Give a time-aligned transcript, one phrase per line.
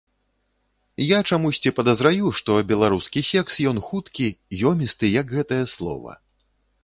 [1.07, 4.27] Я чамусьці падазраю, што беларускі секс ён хуткі,
[4.73, 6.11] ёмісты, як гэтае слова.